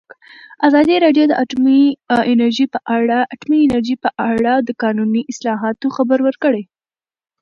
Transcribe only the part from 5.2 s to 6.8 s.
اصلاحاتو خبر ورکړی.